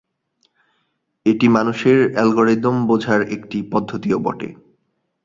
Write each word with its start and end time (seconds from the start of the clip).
এটি 1.25 1.47
মানুষের 1.49 1.97
অ্যালগরিদম 2.13 2.75
বোঝার 2.87 3.21
একটি 3.35 3.57
পদ্ধতিও 3.71 4.17
বটে। 4.19 4.49